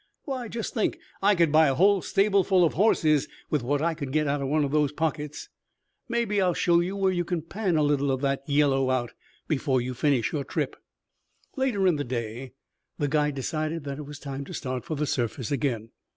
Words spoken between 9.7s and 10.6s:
you finish your